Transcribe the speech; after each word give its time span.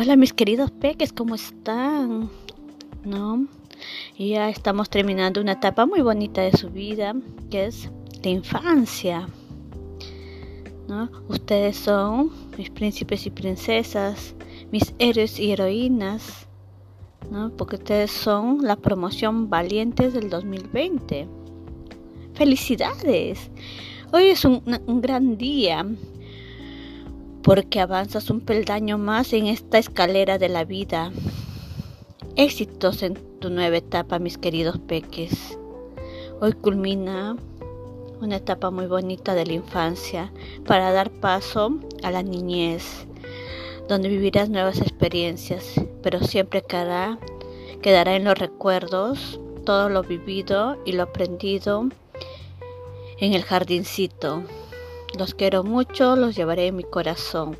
Hola 0.00 0.14
mis 0.14 0.32
queridos 0.32 0.70
peques, 0.70 1.12
¿cómo 1.12 1.34
están? 1.34 2.30
¿No? 3.04 3.48
ya 4.16 4.48
estamos 4.48 4.88
terminando 4.90 5.40
una 5.40 5.54
etapa 5.54 5.86
muy 5.86 6.02
bonita 6.02 6.40
de 6.40 6.56
su 6.56 6.70
vida, 6.70 7.16
que 7.50 7.66
es 7.66 7.90
la 8.22 8.30
infancia. 8.30 9.28
¿No? 10.86 11.10
Ustedes 11.26 11.78
son 11.78 12.30
mis 12.56 12.70
príncipes 12.70 13.26
y 13.26 13.30
princesas, 13.30 14.36
mis 14.70 14.94
héroes 15.00 15.40
y 15.40 15.50
heroínas, 15.50 16.46
¿no? 17.32 17.50
Porque 17.56 17.74
ustedes 17.74 18.12
son 18.12 18.62
la 18.62 18.76
promoción 18.76 19.50
valientes 19.50 20.14
del 20.14 20.30
2020. 20.30 21.26
¡Felicidades! 22.34 23.50
Hoy 24.12 24.26
es 24.26 24.44
un, 24.44 24.62
un 24.86 25.00
gran 25.00 25.36
día 25.36 25.84
porque 27.48 27.80
avanzas 27.80 28.28
un 28.28 28.42
peldaño 28.42 28.98
más 28.98 29.32
en 29.32 29.46
esta 29.46 29.78
escalera 29.78 30.36
de 30.36 30.50
la 30.50 30.66
vida. 30.66 31.10
Éxitos 32.36 33.02
en 33.02 33.14
tu 33.40 33.48
nueva 33.48 33.78
etapa, 33.78 34.18
mis 34.18 34.36
queridos 34.36 34.78
peques. 34.78 35.58
Hoy 36.42 36.52
culmina 36.52 37.38
una 38.20 38.36
etapa 38.36 38.70
muy 38.70 38.84
bonita 38.84 39.34
de 39.34 39.46
la 39.46 39.54
infancia 39.54 40.30
para 40.66 40.92
dar 40.92 41.10
paso 41.10 41.72
a 42.02 42.10
la 42.10 42.22
niñez, 42.22 43.06
donde 43.88 44.10
vivirás 44.10 44.50
nuevas 44.50 44.82
experiencias, 44.82 45.72
pero 46.02 46.20
siempre 46.20 46.60
quedará, 46.60 47.18
quedará 47.80 48.14
en 48.14 48.24
los 48.24 48.38
recuerdos 48.38 49.40
todo 49.64 49.88
lo 49.88 50.02
vivido 50.02 50.76
y 50.84 50.92
lo 50.92 51.04
aprendido 51.04 51.88
en 53.16 53.32
el 53.32 53.42
jardincito. 53.42 54.42
Los 55.16 55.34
quiero 55.34 55.64
mucho, 55.64 56.16
los 56.16 56.36
llevaré 56.36 56.66
en 56.66 56.76
mi 56.76 56.84
corazón. 56.84 57.56